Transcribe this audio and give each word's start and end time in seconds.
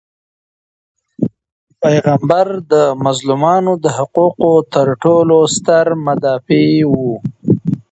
پيغمبر 1.81 2.47
د 2.71 2.73
مظلومانو 3.05 3.71
د 3.83 3.85
حقوقو 3.97 4.51
تر 4.73 4.87
ټولو 5.03 5.37
ستر 5.55 5.85
مدافع 6.05 6.67
و. 6.91 6.95